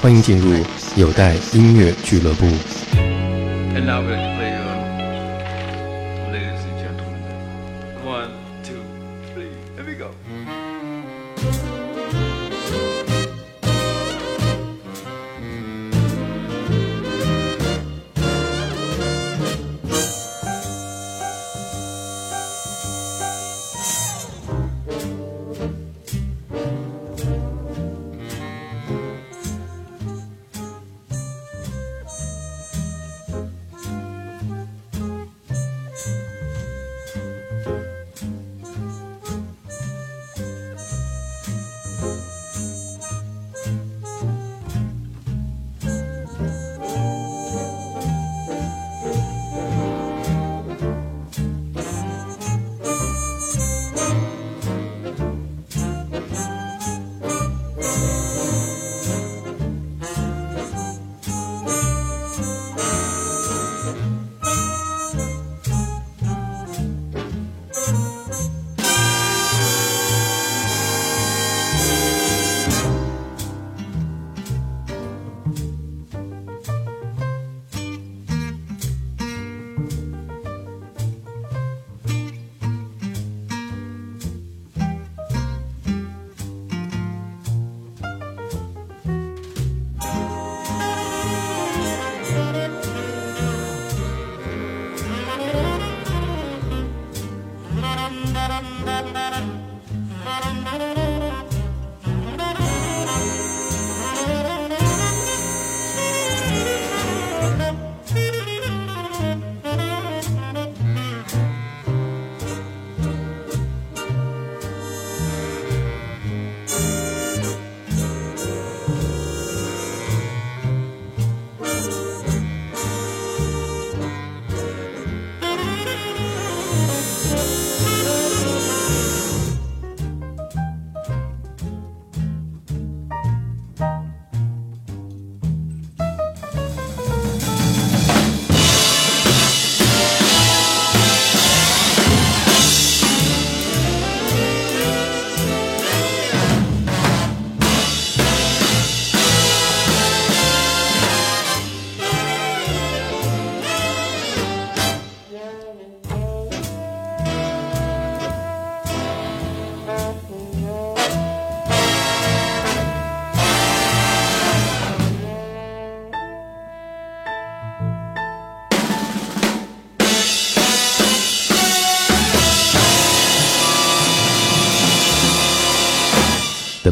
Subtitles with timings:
[0.00, 0.64] 欢迎进入
[0.96, 2.46] 有待音乐俱乐部。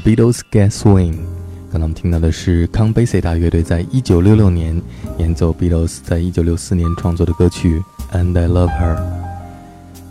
[0.04, 1.16] Beatles Get Swing。
[1.70, 4.82] 刚刚我们听到的是康贝西大乐队在1966年
[5.18, 7.82] 演奏 Beatles 在1964年创作的歌曲
[8.16, 8.96] 《And I Love Her》。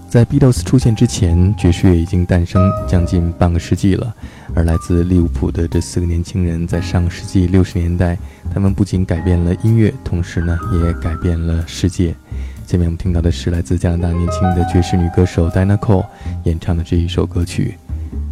[0.07, 4.15] 在 Beatles 出现之前，爵士乐已经诞生将近半个世纪了。
[4.53, 8.17] 而来自利物浦的这四个年轻人，在上个世纪六十年代，
[8.53, 12.13] 他们不仅改变了音乐，同时呢，也改变了世界。
[12.67, 16.05] 下面我们听到的是来自加拿大年轻的爵士女歌手 Diana Cole
[16.43, 17.75] 演唱的这一首歌曲。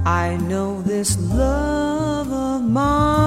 [0.08, 3.17] I know this love of mine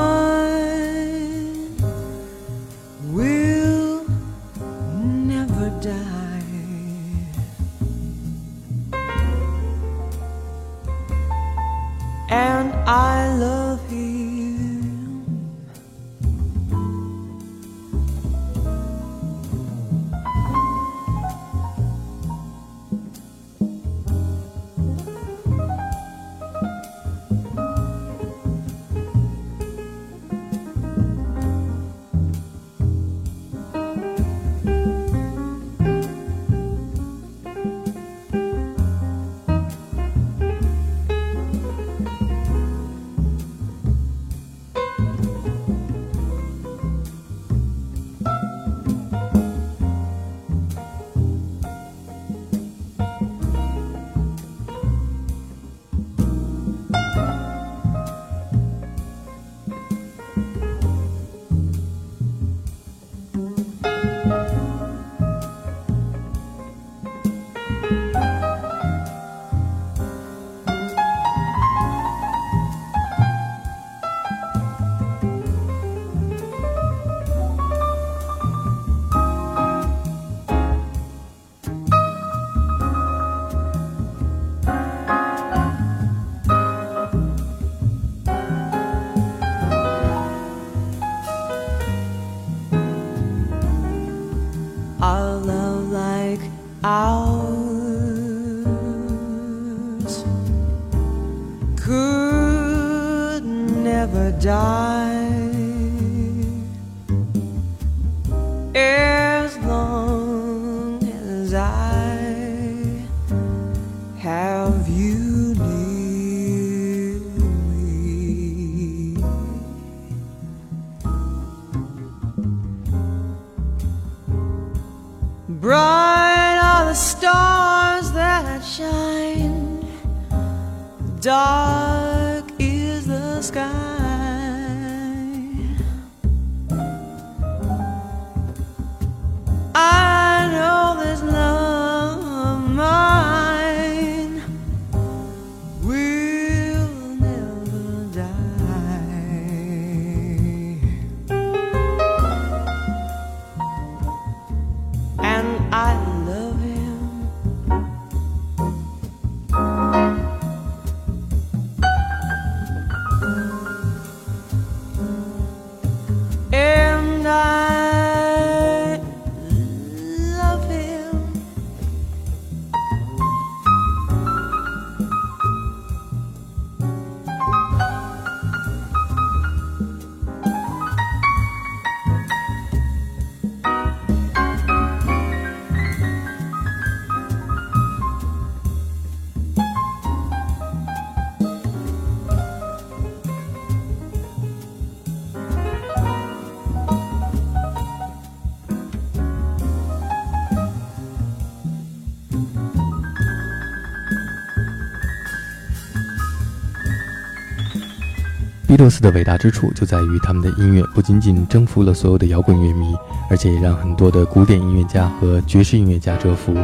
[208.81, 212.95] Beatles 的伟大之处就在于他们的音乐不仅仅征服了所有的摇滚乐迷，
[213.30, 216.57] 而且也让很多的古典音乐家和爵士音乐家折服。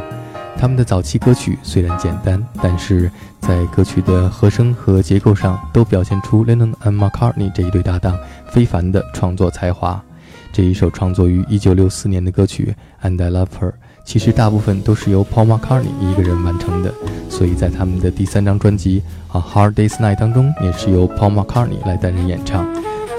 [0.58, 8.18] 他们的早期歌曲虽然简单，但是在歌曲的和声和结构上都表现出 Lennon and McCartney 这一对搭档
[8.50, 10.04] 非凡的创作才华。
[10.52, 12.76] 这一首创作于1964年的歌曲
[13.08, 13.70] 《And I Love Her》，
[14.08, 16.94] 其实大部分都是由 Paul McCartney 一个人完成的，
[17.30, 19.04] 所以在他们的第三张专辑
[19.38, 22.66] 《A Hard Day's Night》当中，也是由 Paul McCartney 来担任演唱。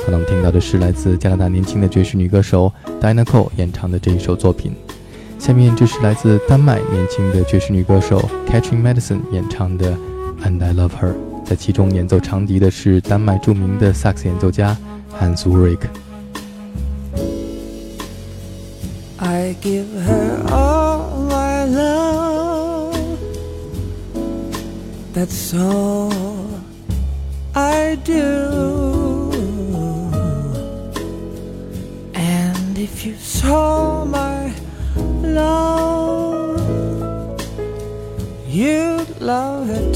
[0.07, 4.75] 刚刚听到的是来自加拿大年轻的爵士女歌手 Diana Cole 演唱的这一首作品。
[5.39, 9.95] 下面就是来自丹麦年轻的爵士女歌手 Catherine Madison 演唱的
[10.43, 11.13] And I Love Her。
[11.45, 14.75] 在其中演奏长笛的是丹麦著名的萨克斯演奏家
[15.21, 15.81] Hans Ulrich。
[19.21, 23.19] I give her all my love.
[25.13, 26.13] That's all
[27.53, 29.33] I do.
[32.15, 34.55] And if you saw my
[35.23, 36.61] love,
[38.47, 39.88] you'd love her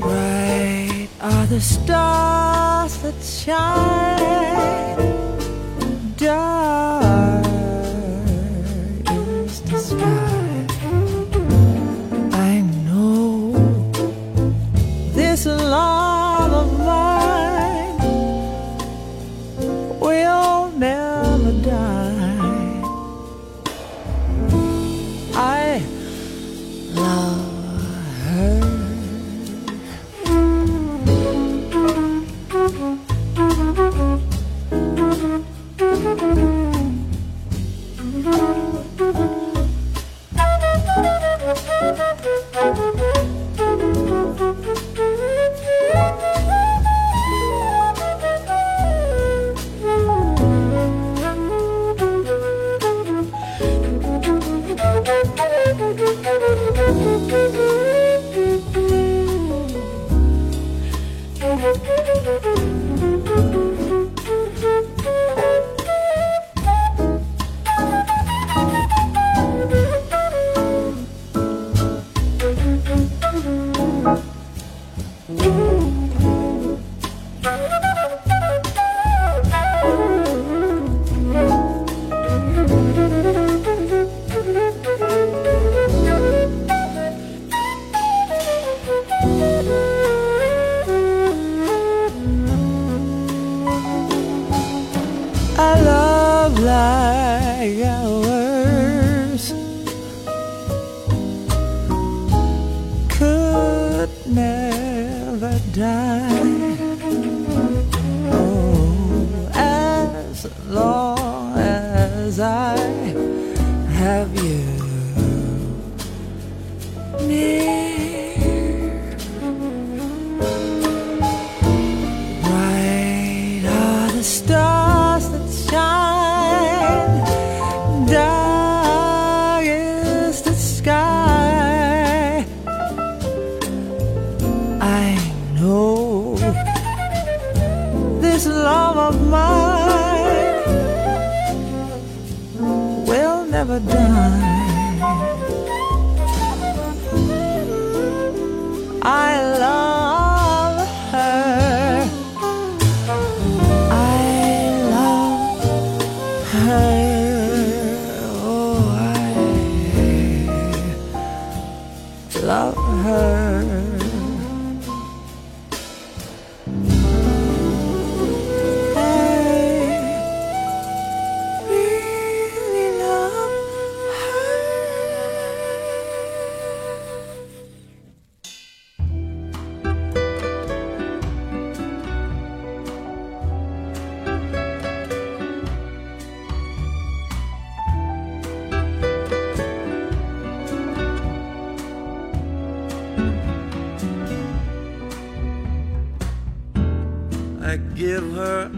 [0.00, 4.18] Bright are the stars that shine.
[6.16, 6.99] Dark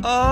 [0.04, 0.31] Oh!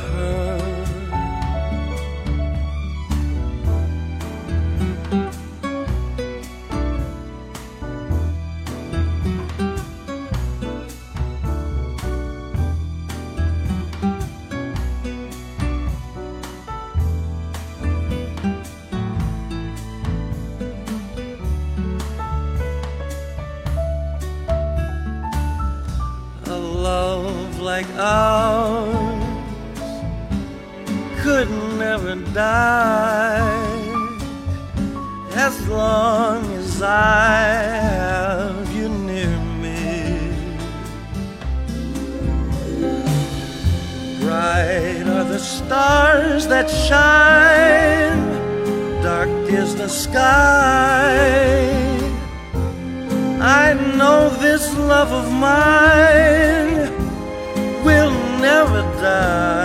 [45.81, 48.21] stars that shine,
[49.01, 49.29] dark
[49.61, 51.17] is the sky.
[53.63, 53.65] I
[53.97, 56.83] know this love of mine
[57.87, 58.13] will
[58.47, 59.60] never die,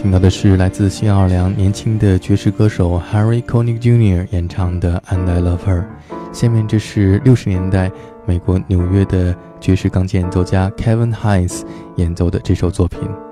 [0.00, 4.26] 听到的是来自新奥尔良年轻的爵士歌手 Harry Connick Jr.
[4.30, 5.82] 演唱的《And I Love Her》。
[6.32, 7.92] 下面这是六十年代
[8.24, 11.64] 美国纽约的爵士钢琴演奏家 Kevin Hines
[11.96, 13.29] 演奏的这首作品。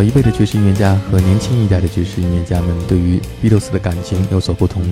[0.00, 4.82] 老一辈的爵士音乐家和年轻一代的爵士音乐家们对于 Beatles 的感情有所不同。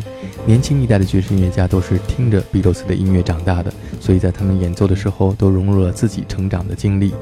[0.45, 7.15] 年轻一代的爵士音乐家都是听着 Beatles 的音乐长大的，所以在他们演奏的时候都融入了自己成长的经历。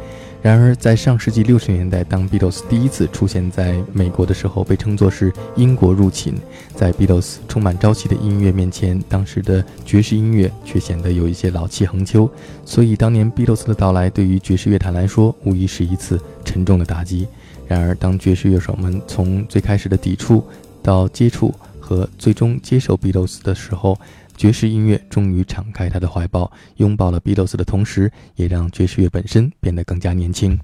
[0.43, 6.35] 然而，在上世纪六十年代，当 Beatles 第一次出现在美国的时候，被称作是英国入侵。
[6.75, 12.29] 在 Beatles 充满朝气的音乐面前，当时的爵士音乐却显得有一些老气横秋。
[12.65, 17.29] 所以，当年 Beatles 的到来对于爵士乐坛来说，无疑是一次沉重的打击。
[17.69, 20.47] 然而，当爵士乐手们从最开始的抵触
[20.83, 23.99] 到接触和最终接受 Beatles 的时候，
[24.37, 30.57] 爵士音乐终于敞开他的怀抱，拥抱了 Beatles 的同时，也让爵士乐本身变得更加年轻。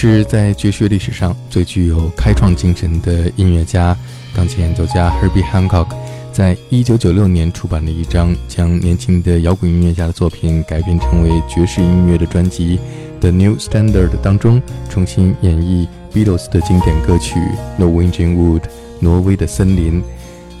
[0.00, 3.96] 是在爵士历史上最具有开创精神的音乐家、
[4.32, 5.88] 钢琴演奏家 Herbie Hancock，
[6.32, 12.78] 在一九九六年出版的一张将年轻的摇滚音乐家的作品改编成为爵士音乐的专辑
[13.18, 17.40] 《The New Standard》当中，重新演绎 Beatles 的经典歌曲
[17.82, 18.60] 《Norwegian Wood》
[19.00, 20.00] （挪威的森林）。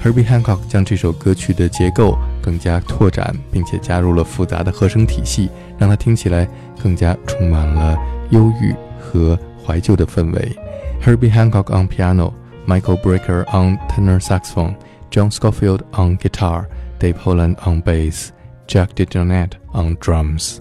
[0.02, 5.48] Herbie Hancock 将这首歌曲的结构更加拓展，并且加入了复杂的和声体系，
[5.78, 6.48] 让它听起来
[6.82, 7.96] 更加充满了
[8.30, 8.74] 忧郁。
[9.07, 10.55] 和怀旧的氛围。
[11.01, 12.33] Herbie Hancock on piano,
[12.65, 14.75] Michael Brecker on tenor saxophone,
[15.11, 16.67] John Scofield on guitar,
[16.99, 18.31] Dave Holland on bass,
[18.67, 20.59] Jack DeJohnette on drums。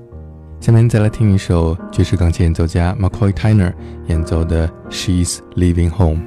[0.61, 3.73] 下面再来听一首爵士钢琴演奏家 McCoy Tyner
[4.07, 6.23] 演奏的《She's Leaving Home》。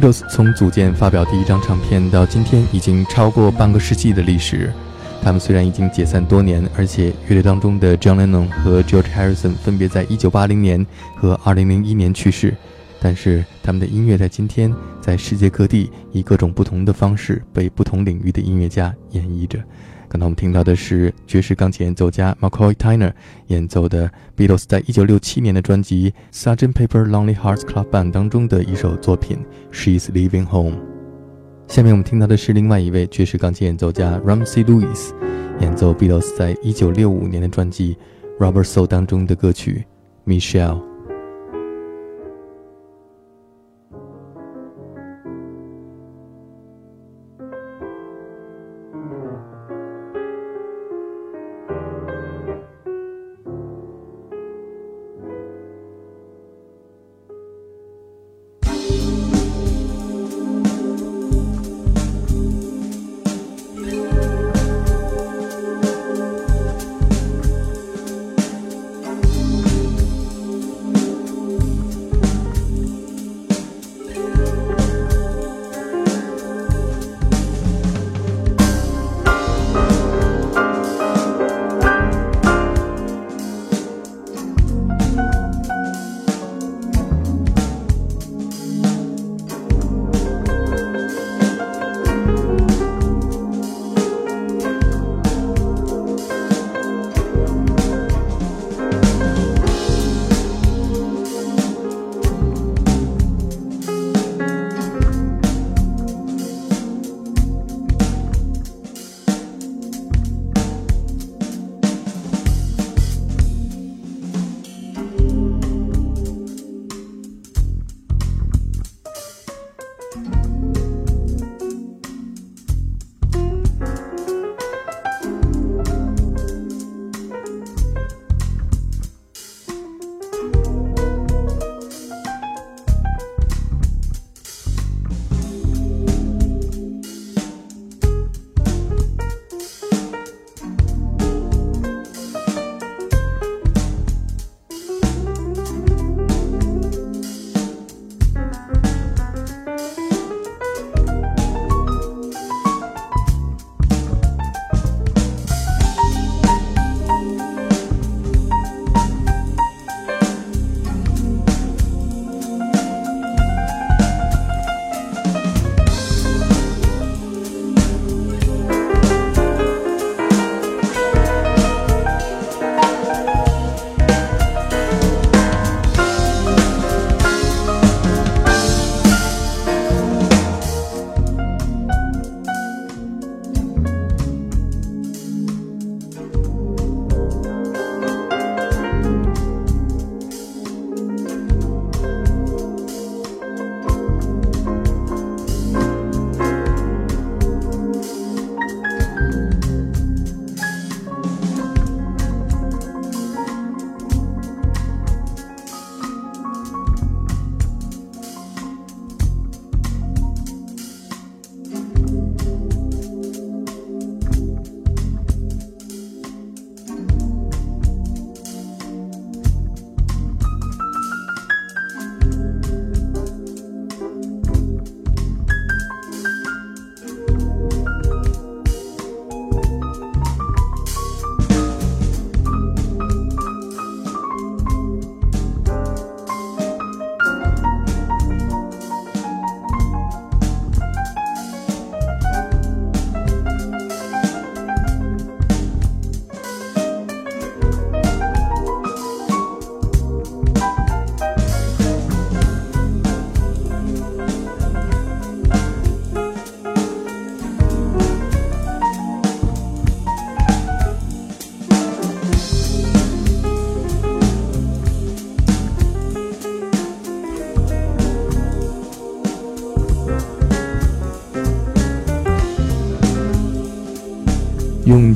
[0.00, 4.72] Beatles 从组建、发表第一张唱片到今天，已经超过半个世纪的历史。
[5.22, 10.86] 他们虽然已经解散多年，而且乐队当中的 John Lennon 和 George Harrison 分别在1980年
[11.16, 12.56] 和2001年去世，
[12.98, 19.58] 但是他们的音乐在今天在世界各地以各种不同的方式被不同领域的音乐家演绎着。
[20.10, 23.12] 刚才我们听到的是爵士钢琴演奏家 McCoy Tyner
[23.46, 26.72] 演奏的 Beatles 在1967年的专辑《Sgt.
[26.72, 29.38] Pepper Lonely Hearts Club Band》当中的一首作品
[29.72, 30.76] 《She's Leaving Home》。
[31.68, 35.12] 下面我们听到的是另外一位爵士钢琴演奏家 Ramsey Lewis
[35.60, 37.96] 演奏 Beatles 在1965年的专辑
[38.44, 39.84] 《Rubber Soul》当中的歌曲
[40.28, 40.80] 《Michelle》。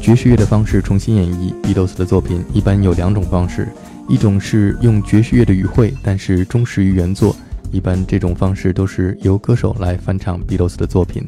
[0.05, 3.67] 爵士乐的方式重新演绎 Beatles 的作品，一般有两种方式：
[4.07, 7.35] 一种是用爵士乐的语汇，但是忠实于原作，
[7.73, 11.25] 一般这种方式都是由歌手来翻唱 Beatles 的作品；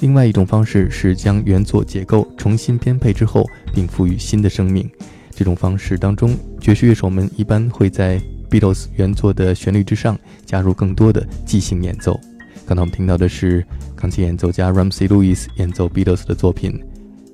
[0.00, 4.90] 另外一种方式是将原作结构重新编配之后，并赋予新的生命。
[5.30, 8.20] 这种方式当中，爵士乐手们一般会在
[8.50, 12.18] Beatles 原作的旋律之上加入更多的即兴演奏。
[12.66, 13.64] 刚才我们听到的是
[13.94, 16.72] 钢琴演奏家 Ramsey Lewis 演奏 Beatles 的作品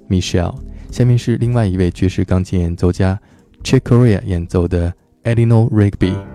[0.13, 0.55] 《Michelle》，
[0.93, 3.19] 下面是另外一位爵士钢琴演奏家
[3.65, 4.93] Chick Corea 演奏的
[5.25, 6.32] Eleanor Rigby。